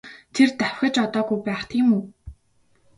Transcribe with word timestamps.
Тэр 0.35 0.49
давхиж 0.59 0.95
одоогүй 1.05 1.39
байх 1.47 1.61
тийм 1.71 1.87
үү? 1.97 2.03